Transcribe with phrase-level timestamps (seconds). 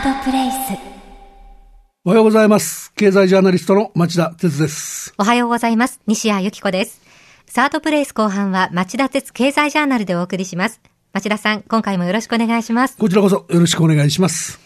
[0.00, 0.56] ードプレイス
[2.04, 2.92] おはようございます。
[2.94, 5.12] 経済ジャーナリストの町田哲です。
[5.18, 6.00] おはようございます。
[6.06, 7.02] 西谷由紀子です。
[7.46, 10.80] サードプレイス後半は町田鉄経済ジャーナルでお送りします。
[11.12, 12.96] 町田さん、今回もよろしくお願いします。
[12.96, 14.58] こちらこそよろしくお願いします。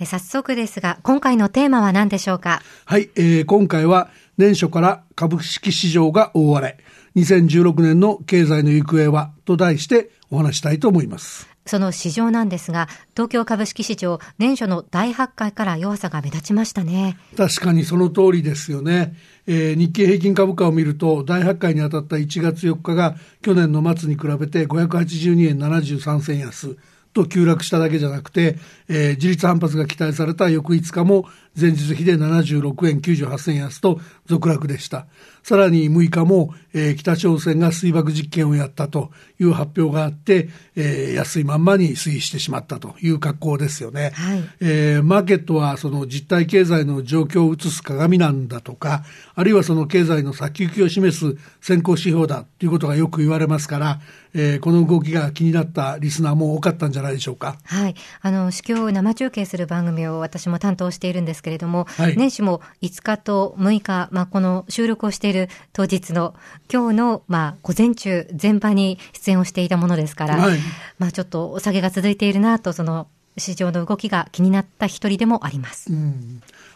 [0.00, 2.62] え早速ですが、今回のテーマは何でしょうか？
[2.86, 4.08] はい、えー今回は
[4.38, 6.78] 年初から株式市場が大荒れ。
[7.16, 11.46] 2016年の経済の行方はと題してお話したいと思います。
[11.68, 17.16] その市場なんですが、東京株式市場、年初の大発会から弱さが目立ちましたね。
[17.36, 19.14] 確かにその通りですよね。
[19.46, 26.76] えー日経平均株価を見ると、大発会に当たった1月4日が去年の末に比べて582円73銭安
[27.14, 28.56] と急落しただけじゃなくて、
[28.88, 31.26] えー自立反発が期待された翌5日も
[31.58, 35.06] 前日比で76円98銭安と続落でした。
[35.42, 39.10] さらに6日も、えー北朝鮮が水爆実験をやったと
[39.40, 44.12] いう発表があって、えー安いまんまに推移してしまったという格好ですよね。
[44.14, 54.00] はいえーマーケットはその実体経済の状況を映す鏡なんだとか、あるいはその経済の先行きを示す先行指標だということがよく言われますから、
[54.34, 57.56] えーこの動きが気になったリスナーも多かったんじゃないでしょうか。
[57.64, 57.94] はい。
[58.20, 66.34] あの、市況を生中継する番組を私も担当しているんですけれども、はい年始も5日と6日、まあ、この収録をしている当日の
[66.72, 70.58] 今日の、まあ、午前中、全場に出演をしていたものですから、はい。
[70.98, 75.92] まあ、ちょっとお下げが続いているなと、その市場の動きが気になった一人でもあります。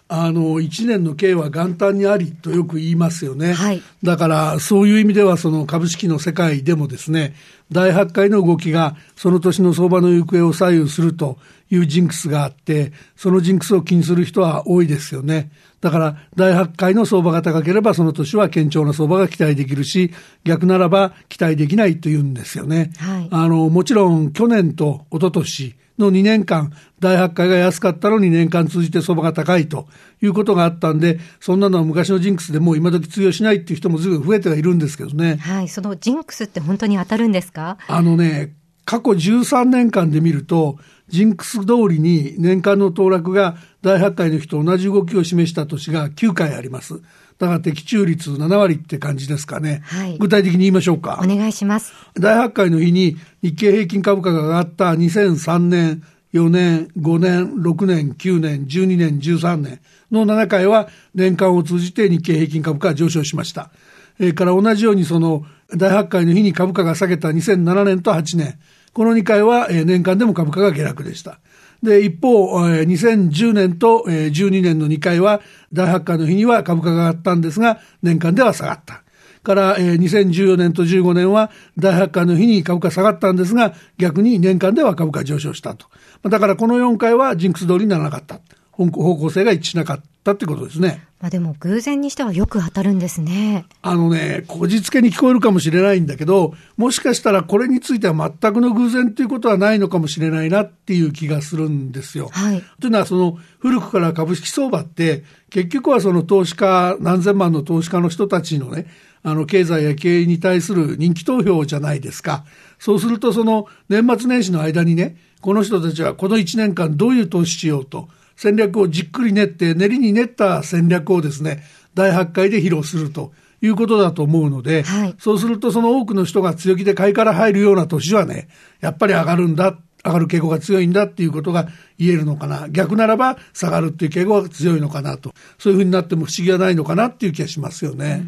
[0.06, 3.82] あの1年の計は元旦にありとよく言いますよね、はい。
[4.02, 7.34] だからそういう意味ではその株式の世界でもですね
[7.70, 11.38] 大発会の動きがその年の相場の行方を左右すると
[11.70, 15.50] いうジンクスがあってそのジンクスを気にする人は多いですよね
[15.82, 20.12] だから大発会の相場が高ければその年は堅調な相場が期待できるし
[20.44, 29.86] 逆ならば期待できないというんですよね、はいあのもちろん去年と一昨年の2年間、大発会が安かったのに年間通じて相場が高いと
[30.20, 35.36] いうことがあったんで、そんなのは昔のジンクスでもう今時通用しないっていう人もずいぶん増えてはいるんですけどね。
[35.36, 35.68] はい。
[35.68, 37.78] そのジンクスって本当に当たるんですか？
[37.88, 38.54] あのね、
[38.84, 40.78] 過去13年間で見ると、
[41.12, 47.02] ジンクス通りに年間の騰落が大発会の日と同じ動きを示した年が9回あります。
[47.38, 49.82] だから的中率7割って感じですかね。
[49.84, 51.20] はい具体的に言いましょうか。
[51.22, 51.92] お願いします。
[52.14, 56.02] 大発会の日に日経平均株価が上がった2003年、
[56.32, 59.80] 4年、5年、6年、9年、12年、13年
[60.10, 63.70] の7回は年間を通じて日経平均株価が上昇しました。
[64.16, 65.44] それから同じようにその
[65.76, 68.58] 大発会の日に株価が下げた2007年と8年、
[68.92, 71.38] この2回は年間でも株価が下落でした。
[71.82, 75.40] で、一方、2010年と12年の2回は
[75.72, 79.02] 大発会の日には株価が上がったんですが、年間では下がった。
[79.42, 85.86] から、2014年と15年は大発会の日に株価下がったんですが、逆に年間では株価上昇したと。
[86.28, 88.40] だからこの4回はジンクス通りにならなかった。
[88.70, 91.04] 方向性が一致しなかったたってことですね。
[91.20, 93.64] まあ、でも偶然にしてはよく当たるんですね。
[93.82, 102.28] あのね、こじつけに聞こえるかもしれないんだけど、もしかしたらこれについては全くの偶然ということはないのかもしれないなっていう気がするんですよ。
[102.32, 108.86] はいというのは、その古くから株式相場って、結局はその投資家、何千万の投資家の人たちのね、
[109.22, 112.44] あの経済や経営に対する人気投票じゃないですか。
[112.78, 118.08] そうすると、その年末年始の間にね、この人たちはこの1年間どういう投資しようと、
[118.42, 121.62] 戦略をじっくり練って、練りに練った戦略をですね、
[121.94, 128.48] 大発会で披露するということだと思うので、はいそうするとその多くの人が強気で買いから入るような年はね、
[128.80, 132.68] やっぱり上がるんだ、上がる傾向が強いんだっていうことが言えるのかな。
[132.68, 135.32] 逆ならば下がるっていう傾向が強いのかなと。
[135.58, 138.24] そういうふうになっても不思議はないのかなっていう気がしますよね。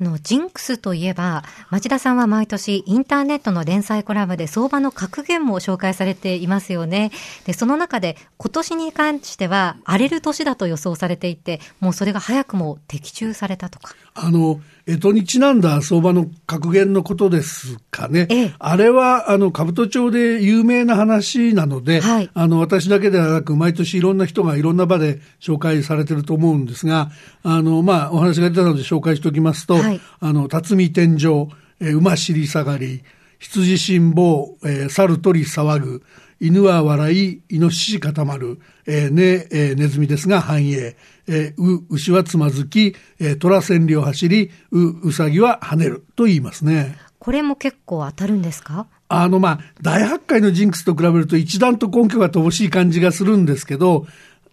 [0.00, 7.12] あの、ジンクスといえば、町田さんは毎年インターネットの連載コラムで相場の格言も紹介されていますよね。
[7.44, 13.94] で、その中で今年に関しては荒れる年だと予想されていて、もうそれが早くも的中されたとか。
[14.14, 18.26] あの、えとにちなんだ相場の格言のことですかね。
[18.30, 27.10] ええあれは、あの、兜町で有名な話なので、はいあの、私だけではなく、毎年いろんな人がいろんな場で紹介されてると思うんですが、
[27.44, 29.83] あの、まあ、お話が出たので紹介しておきますと、はい
[30.20, 31.48] あの、辰巳天井、
[31.80, 33.02] えー馬尻下がり、
[33.38, 36.02] 羊辛抱、えー猿鳥騒ぐ、
[36.40, 40.96] 犬は笑い、イノシシ固まる、えーね、えーネズミですが繁栄、
[41.26, 46.96] えーう、牛はつまずき、えー虎千里を走り、う、うさぎは跳ねると言いますね。
[47.18, 48.86] これも結構当たるんですか？
[49.08, 54.06] あの、まあ、大発会のジンクスと比べると一段と根拠が乏しい感じがするんですけど、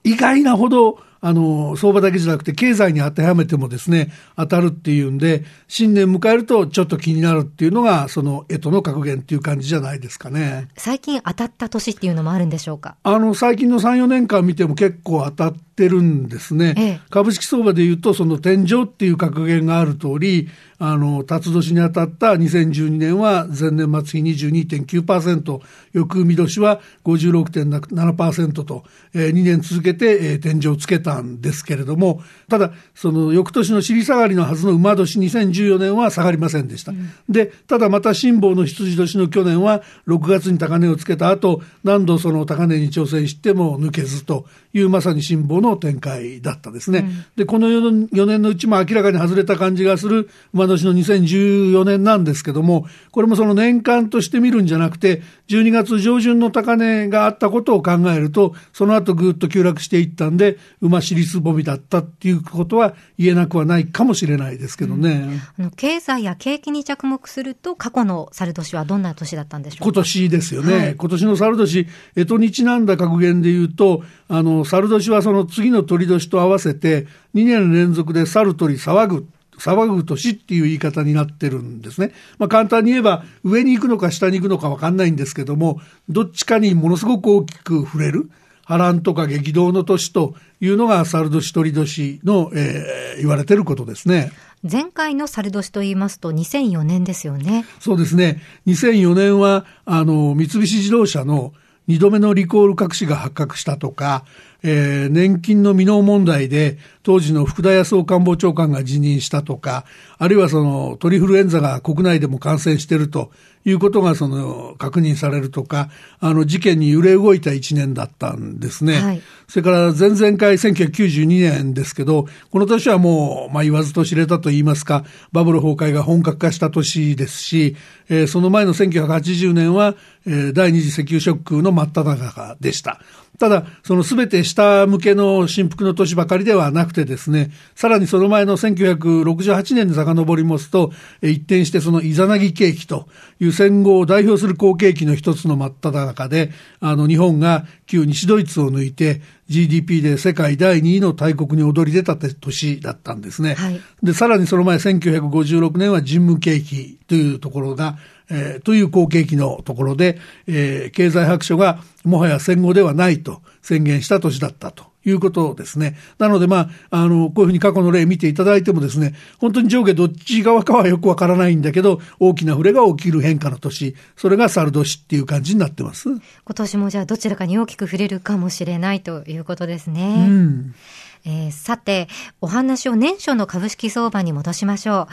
[0.03, 10.67] 意外なほどあの、相場だけじゃなくて経済に当てはめてもですね、当たるっていうんで、新年迎えるとちょっと気になるっていうのが、その、干支の格言っていう感じじゃないですかね。
[10.75, 12.95] 最近当たった年っていうのもあるんでしょうか？
[13.03, 16.73] あの、最近の3、4年間見ても結構当たってるんですね。
[16.77, 20.49] ええ、株式相場でいうと、その天井っていう格言がある通り、
[20.83, 25.59] あの、辰年に当たった2012年は前年末比22.9%、
[25.93, 28.83] 翌見年は56.7%と、
[29.13, 36.93] えー、2年続けて、えー、天井をつけたんですけれども、ただ、その翌年の尻下がりのはずの馬年2014年は下がりませんでした。
[36.93, 46.99] うん、で、ただまた辛抱の羊年の去年は6月に高値をつけた後、何度その高値に挑戦しても抜けずというまさに辛抱の展開だったですね。
[46.99, 65.11] うん、で、この4年のうちも明らかに外れた感じがする馬年の2014年なんですけども、これもその年間として見るんじゃなくて、12月上旬の高値があったことを考えると、その後ぐっと急落していったんで、馬尻すぼみだったっていうことは言えなくはないかもしれないですけどね。
[65.57, 69.85] うん、あの経済や景気に着目すると、過去の猿年はどんな年だったんでしょうか？
[69.85, 70.77] 今年ですよね。
[70.77, 79.27] はい、今年の猿年、干支にちなんだ格言で言うと、あの、猿年はその次の鳥年と合わせて、2年連続で猿鳥騒ぐ。
[79.57, 82.13] 騒ぐ年っていう言い方になってるんですね。
[82.39, 85.79] まあ簡単に言えば上に行くのか下に行くのかわかんないんですけども、
[86.09, 88.31] どっちかにものすごく大きく触れる。
[88.65, 94.31] 波乱とか激動の年というのが猿年鳥年の、えー、言われてることですね。
[94.63, 97.65] 前回の猿年と言いますと2004年ですよね。
[97.79, 98.41] そうですね。
[98.67, 101.53] 2004年は、あの、三菱自動車の
[101.87, 104.23] 2度目のリコール隠しが発覚したとか、
[104.63, 109.85] えー、年金の未納問題で当時の福田康夫官房長官が辞任したとか、
[110.19, 113.31] あるいはそのトリフルエンザが国内でも感染していると
[113.65, 118.99] いうことがその確認されるとか、あの事件に揺れ動いた一年だったんですね。
[118.99, 127.75] はい、それから前々回1992年ですけど、この年はもう、まあ言わずと知れたと言いますか、バブル崩壊が本格化した年ですし、
[128.09, 129.95] えー、その前の1980年は、
[130.27, 133.01] えー、第二次石油ショックの真っ只中でした。
[133.41, 140.91] ただ、そのすべて下向けの振幅の年ばかりではなくてですね、さらにその前の1968年に遡りますと、
[141.23, 143.07] 一転してそのイザナギ景気と
[143.39, 146.51] いう戦後を代表する好景気の一つの真っ只中で、
[146.81, 153.55] あの日本が旧西ドイツを抜いて GDP で世界第2位の大国に躍り出た年だったんですね。
[153.55, 157.97] はい、で、さらにその前1956年は人務景気というところが、
[158.29, 165.97] えー、という好景気のところで、えー、経済白書がもはや戦後ではないと宣言した年だったということですね。
[166.19, 176.09] なので、まあ、あの、こういうふうに過去の例見ていただいてもですね、本当に上下どっち側かはよくわからないんだけど、大きな触れが起きる変化の年、それが猿年っていう感じになってます。
[176.09, 176.21] 今
[176.55, 180.25] 年もじゃあどちらかに大きく触れるかもしれないということですね。
[180.29, 180.75] うん
[181.23, 182.07] えー、さて、
[182.39, 185.07] お話を年初の株式相場に戻しましょう。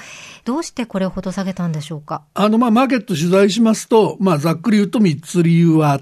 [0.47, 2.23] どうしてこれをほど下げたんでしょうか？
[2.35, 6.01] あの、まあ、マーケット取材しますと、まあ、ざっくり言うと3つ理由はあ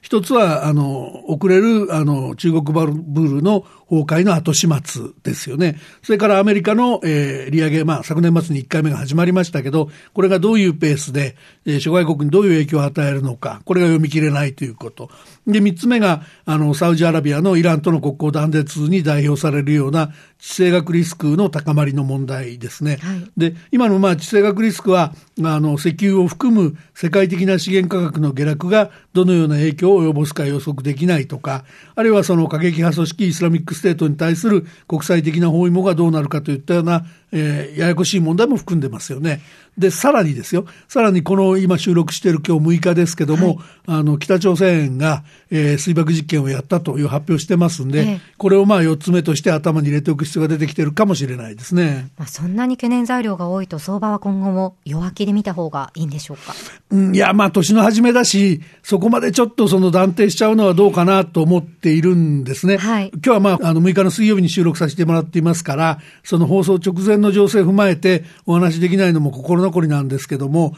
[0.00, 5.78] 一つは、あの、遅れる、あの、中国バブルの崩壊の後始末ですよね。
[6.02, 15.10] それからアメリカの、えー、利上げ、まあ、昨年末に1回目が始まりましたけど、これがどういうペースで、えー、諸外国にどういう影響を与えるのか、これが読み切れないということ。
[15.46, 22.98] で、3つ目が、あの、サウジアラビアのイランとの国交断絶に代表されるような地政学リスクの高まりの問題ですね。
[23.00, 31.64] はい、で、今のまあ地政学リスクは、あの、石油を含む世界的な資源価格の下落がどのような影響を及ぼすか予測できないとか、
[31.94, 39.40] あるいはその過激派組織イスラミックステートに対する国際的な包囲網がどうなるかといったような、えー、ややこしい問題も含んでますよね。
[39.76, 52.08] で、さらにですよ、さらにこの今収録している今日6日ですけども、はい、あの、北朝鮮が、えー、水爆実験をやったという発表してますんで、ええ、これをまあ4つ目として頭に入れておく必要が出てきているかもしれないですね。
[52.18, 56.54] まあ、そんなに懸念材料が多いと相場は今後も弱気で見た方がいいんでしょうか？
[56.90, 62.76] うん、いや、まあ年の初めだし、そこまでちょっとその断定しちゃうのはどうかなと思っているんですね。
[62.76, 70.74] はい、今日はまあ、あの6日の水曜日に収録させてもらっていますから、その放送直前の情勢を踏まえてお話できないのも心残りなんですけども、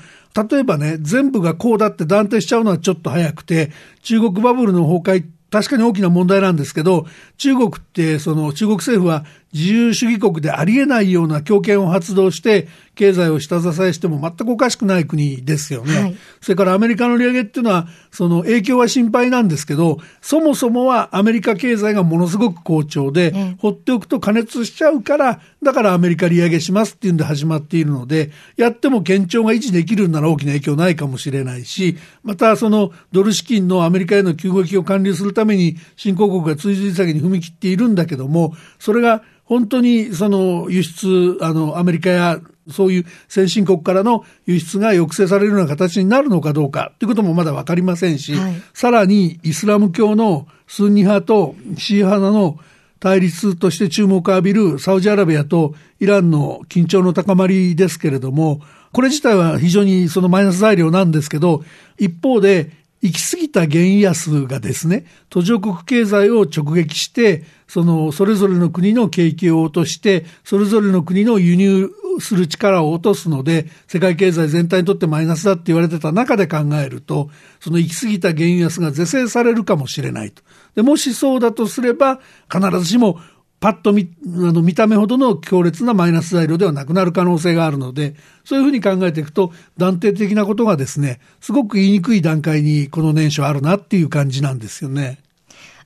[0.51, 3.71] 例えばね、全部がこうだって断定しちゃうのはちょっと早くて、
[4.03, 16.01] 中国バブルの崩壊確かに大きな問題なんですけど、中国って、その中国政府は自由主義国でありえないような強権を発動して、経済を下支えしても全くおかしくない国ですよね。
[16.01, 52.61] はい、それからアメリカの利上げっていうのは、その影響は心配なんですけど、そもそもはアメリカ経済がものすごく好調で、え放っておくと加熱しちゃうから、だからアメリカ利上げしますっていうんで始まっているので、やっても堅調が維持できるなら大きな影響ないかもしれないし、またそのドル資金のアメリカへの急激を管理するために新興国が追随下げに踏み切っているんだけども、それが本当にその輸出、あの、アメリカやそういう先進国からの輸出が抑制されるような形になるのかどうかということもまだ分かりませんし、はい、さらにイスラム教のスンニ派とシー派の
[53.01, 58.61] 対立として注目を浴びるサウジアラビアとイランの緊張の高まりですけれども、
[58.93, 61.65] これ自体は非常にそのマイナス材料なんですけど、
[61.99, 62.71] 一方で
[63.03, 80.43] 行き過ぎた原安がですね、途上国経済を直撃して、その、それぞれの国の景気を落として、それぞれの国の輸入する力を落とすので、世界経済全体にとってマイナスだって言われてた中で考えると、その行き過ぎた原油安が是正されるかもしれないと。
[80.75, 82.19] で、もしそうだとすれば、
[82.53, 83.21] 必ずしも
[83.61, 95.21] パッと見あの見た目ほどの強烈なマイナス材料ではなくなる可能性があるので、そういうふうに考えていくと、断定的なことがですね、すごく言いにくい段階にこの年初あるなっていう感じなんですよね。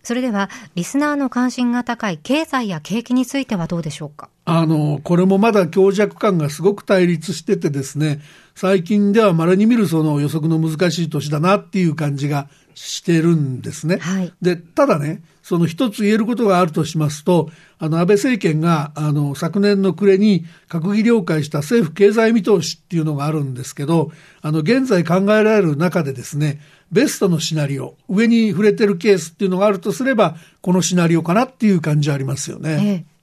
[0.05, 4.29] それでは、リスナーの関心が高い経済や景気についてはどうでしょうか？
[4.45, 8.21] あの、これもまだ強弱感がすごく対立しててですね、
[8.55, 13.97] 最近では稀に見るその予測の難しい年だなっていう感じがしてるんですね。
[13.97, 24.11] はい、で、ただね、その一つ言えることがあるとしますと、あの安倍政権があの昨年の暮れに閣議了解した政府経済見通しっていうのがあるんですけど、
[24.41, 33.05] あの現在考えられる中でですね、ベストのシナリオ、上に触れてるケースっていうのがあるとすれば、このシナリオかなっていう感じありますよね。
[33.05, 33.14] ええ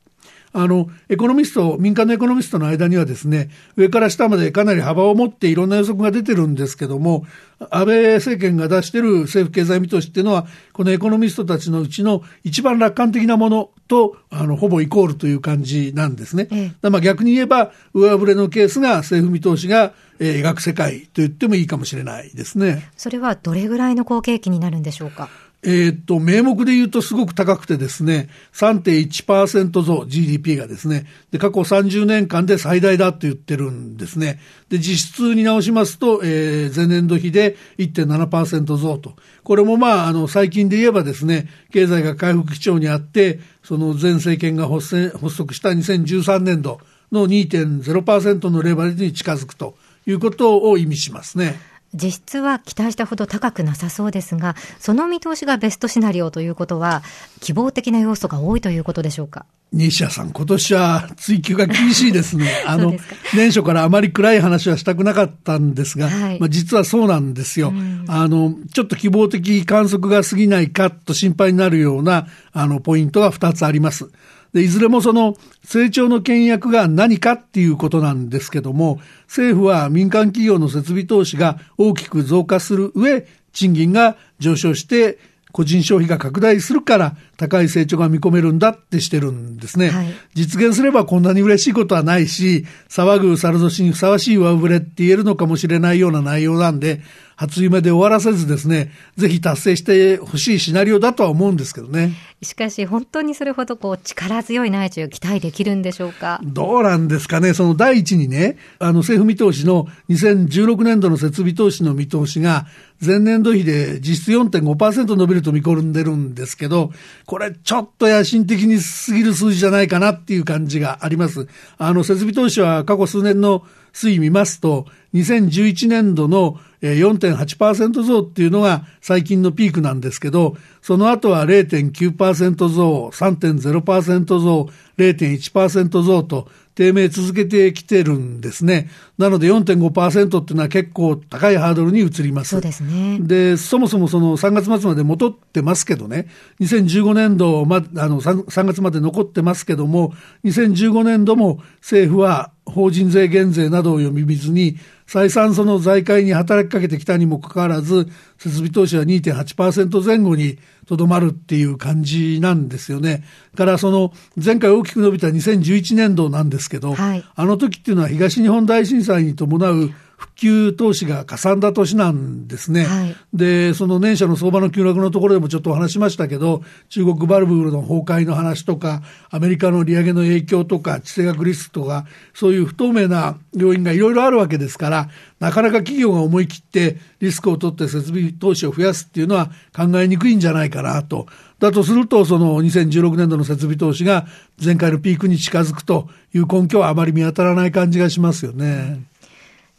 [0.53, 7.25] あの、エコノミスト、民間のエコノミストの間にはですね、上から下までかなり幅を持っていろんな予測が出てるんですけども、
[7.69, 16.47] 安倍政権が出している政府経済見通しっていうのは、このエコノミストたちのうちの一番楽観的なものと、あの、ほぼイコールという感じなんですね。
[16.51, 22.89] ええ、まあ逆に言えば、上振れのケースが政府見通しが、えー、描く世界と言ってもいいかもしれないですね。
[22.97, 25.29] それはどれぐらいの好景気になるんでしょうか？
[25.63, 34.39] えー、っと、名目で言うとすごく高くてですね、3.1%増 GDP がですね、で、過去30年間で最大だと言ってるんですね。
[34.69, 39.15] で、実質に直しますと、えー、前年度比で1.7%増と。
[39.43, 46.79] これもまあ、あの、最近で言えばですね、経済が回復基調にあって、その前政権が発足した2013年度
[47.11, 49.75] の2.0%のレバレッジに近づくと
[50.07, 51.59] いうことを意味しますね。
[51.93, 57.03] 実質は期待したほど高くなさそうですが、その見通しがベストシナリオということは、
[57.41, 59.45] 希望的な要素が多いということでしょうか？
[59.73, 62.49] 西谷さん、今年は追求が厳しいですね。
[62.67, 62.93] あの、
[63.33, 67.73] 年初からあまり暗い話はしたくなかったんですが、はい、まあ、実はそうなんですよ。
[68.07, 74.09] あの、ちょっと希望的観測が過ぎないかと心配になるような、あの、ポイントが2つあります。
[74.53, 85.19] で、いずれもその成長の倹約が何かっていうことなんですけども、政府は民間企業の設備投資が大きく増加する上、賃金が上昇して
[85.51, 89.89] 個人消費が拡大するから高い成長が見込めるんだってしてるんですね。
[89.89, 97.01] はい、実現すればこんなに嬉しいことはないし、騒ぐ猿年にふさわしい上振れって言えるのかもしれないような内容なんで、
[97.35, 102.13] 初夢で終わらせずですね、ぜひ達成してほしいシナリオだとは思うんですけどね。
[102.43, 106.39] しかし、本当にそれほどこう力強い内需を期待できるんでしょうか？
[106.43, 107.55] どうなんですかね。
[107.55, 112.67] その第一にね、あの政府見通しの2016年度の設備投資の見通しが、
[113.03, 116.91] 前年度比で実質4.5%伸びると見込んでるんですけど、
[117.25, 121.47] これちょっと野心的に過ぎる数字じゃないかなっていう感じがあります。
[121.77, 138.89] あの設備投資は過去数年の推移見ますと、2011年度の4.8%増っていうのが最近のピークなんですけど、その後は0.9%増、3.0%増、0.1%増と低迷続けてきてるんですね。
[139.17, 142.51] なので4.5%っていうのは結構高いハードルに移ります。
[142.51, 143.19] そうですね。
[143.21, 146.27] で、そもそもその3月末まで戻ってますけどね、
[146.61, 150.13] 2015年度ま、あの 3, 3月まで残ってますけども、
[150.45, 154.77] 2015年度も政府は法人税減税などを読み水に、
[155.07, 163.23] 再三その財界に働きかけてきたにもかかわらず、設備投資は2.8%前後にとどまるっていう感じなんですよね。
[163.55, 164.13] からその
[164.43, 169.91] 前回大きく伸びた2011年度なんですけど、はい、あの時っていうのは東日本大震災に伴う
[170.21, 172.85] 復旧投資がかさんだ年なんですね。
[172.85, 179.01] はい、で、その年初の相場の急落のところでもちょっとお話しましたけど、中国バルブの崩壊の話とか、
[179.31, 185.09] アメリカの利上げの影響とか、地政学リスクとか、そういう不透明な要因がいろいろあるわけですから、
[185.39, 191.25] なかなか企業が思い切ってリスクを取って設備投資を増やすっていうのは考えにくいんじゃないかなと。
[191.57, 194.27] だとすると、その2016年度の設備投資が
[194.63, 199.10] 前回のピークに近づくという根拠はあまり見当たらない感じがしますよね。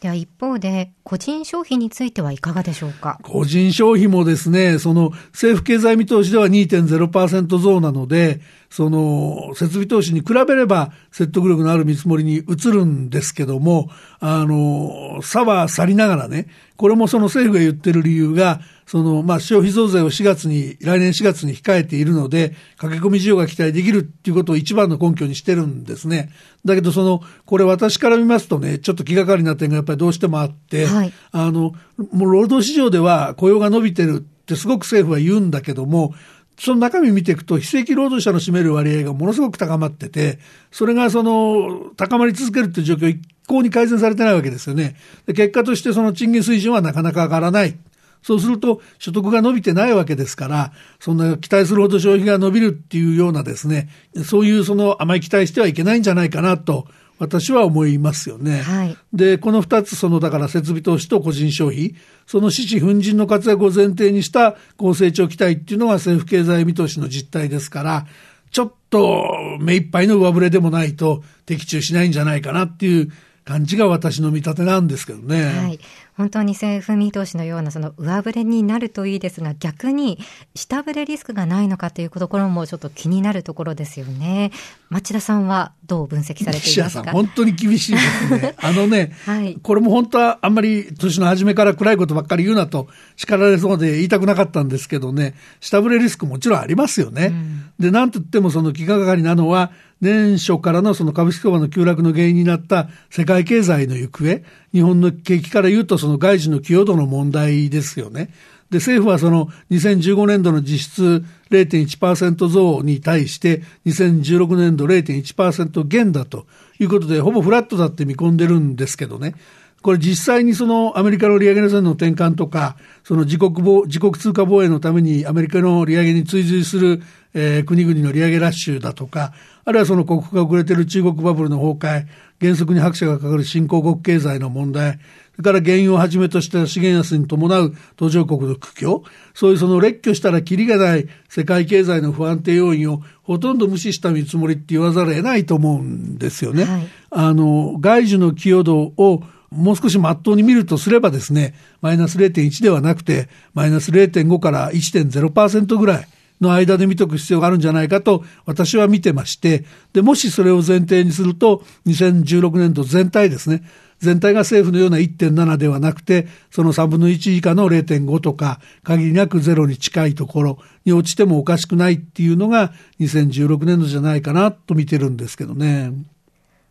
[0.02, 3.20] では一方で、個人消費についてはいかがでしょうか？
[3.22, 18.60] 個人消費もですね、その政府経済見通しでは2.0%増なので、その設備投資に比べれば説得力のある見積もりに移るんですけども、あの、差は去りながらね、これもその政府が言ってる理由が、
[18.92, 26.28] その、まあ、消費増税を4月に、来年4月に控えているので、駆け込み需要が期待できるっていうことを一番の根拠にしてるんですね。
[26.66, 31.72] だけど、その、これ私から見ますとね、ちょっと気がかりな点がやっぱりどうしてもあって、はい、あの、
[32.12, 36.12] もう労働市場では雇用が伸びてるってすごく政府は言うんだけども、
[36.58, 40.38] その中身見ていくと、非正規労働者の占める割合がものすごく高まってて、
[40.70, 44.96] それがその、高まり続けるっていう状況、一向に改善されてないわけですよね。
[45.24, 47.74] で結果としてその賃金水準はなかなか上がらない。
[48.22, 53.88] そうすると所得が伸びてないわけですから、そんな期待するほど消費が伸びるっていうようなですね、
[54.24, 56.86] そういうその甘い期待してはいけないんじゃないかなと
[57.18, 58.62] 私は思いますよね。
[58.62, 61.94] はい、で、この2つ、そのだから設備投資と個人消費、
[62.26, 68.06] その獅子奮陣の活躍を前提にした高成長期待っていうのが政府経済見通しの実態ですから、
[68.50, 69.24] ちょっと
[69.60, 73.10] 目いっぱいの上振れでもないと的中しないんじゃないかなっていう
[73.44, 75.44] 感じが私の見立てなんですけどね。
[75.44, 75.78] はい。
[76.16, 80.18] 本当に政府見通しのようなその上振れになるといいですが、逆に
[80.54, 84.52] 下振れリスクがないのかというところもちょっと気になるところですよね。
[84.90, 87.12] 町田さんはどう分析されていますか？
[87.12, 88.54] 本当に厳しいですね。
[88.60, 97.26] あのね、はい、これも本当はあんまり年の初めから暗いことばっかり言うなと叱られそうで言いたくなかったんですけどね、下振れリスクもちろんありますよね。
[97.26, 104.42] うん、で、なんと言ってもその気がかかりなのは、年初からのその株式相場の急落の原因になった世界経済の行方、
[104.72, 108.28] 日本の景気から言うとその外需の寄与度の問題ですよね。
[108.70, 116.46] で、政府はその2015年度の実質0.1%増に対して2016年度0.1%減だと
[116.80, 119.34] いうことで、ほぼフラットだって見込んでるんですけどね。
[119.82, 127.02] これ実際にそのアメリカの利上げの線の転換とか、その自国自国通貨防衛のためにアメリカの利上げに追随する、
[127.34, 129.32] えー、国々の利上げラッシュだとか、
[129.64, 132.06] あるいはその国が遅れている中国バブルの崩壊、
[132.40, 134.98] 原則に拍車がかかる新興国経済の問題、
[135.36, 146.64] それから原油をはじめとした資源安に伴う途上国の苦境、そういうその列挙したらきりがない世界経済の不安定要因をほとんど無視した見積もりって言わざるを得ないと思うんですよね。
[146.64, 156.08] はい、あの、外需の寄与度をもう少し真っ当に見るとすればですね、マイナス0.1ではなくて、マイナス0.5から1.0%ぐらい。
[156.42, 163.62] の間で見とく必要があるんじゃないかと私は見てまして、で、もしそれを前提にすると、2016年度全体ですね、
[164.00, 175.92] 全体が政府のような1.7ではなくて、その3分の1以下の0.5とか、限りなくゼロに近いところに落ちてもおかしくないっていうのが2016年度じゃないかなと見てるんですけどね。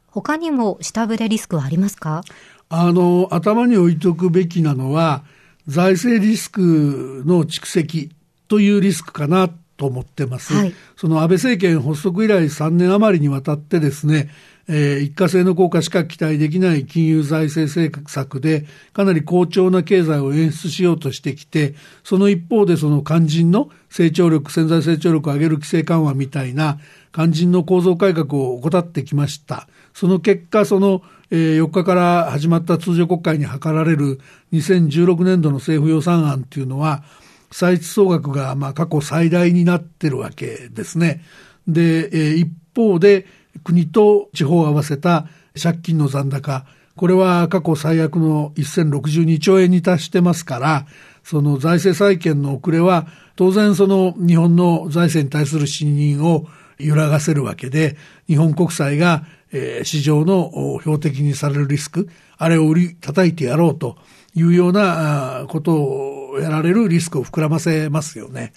[0.07, 2.21] 他にも下振れリスクはありますか？
[2.67, 5.23] あの、頭に置いとくべきなのは、
[5.67, 8.11] 財政リスクの蓄積
[8.49, 9.49] というリスクかな
[9.81, 10.53] と思ってます。
[10.53, 14.29] はい、その安倍政権発足以来3年余りにわたってですね、
[14.67, 26.77] えー、一過性の効果しか期待できない金融財政政策で、かなり好調な経済を演出しようとしてきて、その一方でその肝心の成長力、潜在成長力を上げる規制緩和みたいな
[27.11, 29.67] 肝心の構造改革を怠ってきました。
[29.95, 34.19] その結果、その、えー、4日から始まった通常国会に諮られる
[34.53, 37.03] 2016年度の政府予算案っていうのは、
[37.51, 41.21] 歳出総額がまあ過去最大になってるわけですね。
[41.67, 43.25] で、えー、一方で
[43.63, 45.27] 国と地方を合わせた
[45.61, 50.85] 借金の残高、これは過去最悪の1062兆円に達してますから、
[51.23, 56.45] その財政再建の遅れは、当然その日本の財政に対する信任を
[56.79, 63.97] 揺らがせるわけで、日本国債が、えー、市場の標的にされるリスク、あれを売り叩いてやろうと
[64.33, 68.53] いうようなことをやられるリスクを膨らませますよね。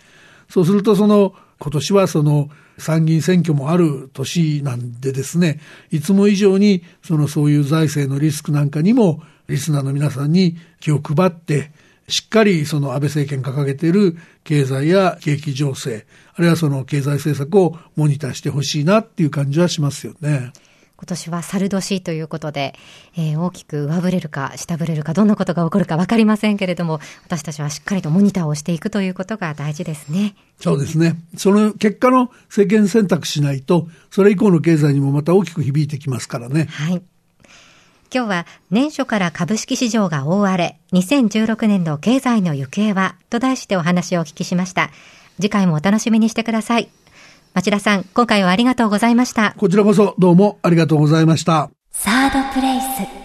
[0.48, 5.60] そうするとその今年はその参議院選挙もある年なんでですね、
[5.90, 11.70] いつも以上にそのそういう財政のリスクなんかにもリスナーの皆さんに気を配って、
[12.08, 20.52] しっかりその安倍政権掲げている経済や景気情勢、あるいはその経済政策をモニターしてほしいなっていう感じはしますよね。
[20.96, 22.74] 今年は猿年ということで、
[23.16, 30.34] えー、大きく上振れるか下振れるかどんなことが起こるか分かりませんけれども私たちはしっかりとモニターをしていくということが大事ですね。
[30.60, 31.16] そうですね。
[31.36, 36.66] その結果の政権選択しないとそれ以降の経済にもまた大きく響いてきますからね。
[36.70, 37.02] はい。
[38.14, 44.90] 今日は年初から株式市場が大荒れ、2016年度経済の行方はと題してお話をお聞きしました。
[45.40, 46.88] 次回もお楽しみにしてください。
[47.54, 49.54] 町田さん、今回はありがとうございました。
[49.56, 51.70] こちらこそどうもありがとうございました。
[51.92, 53.23] サードプレイス。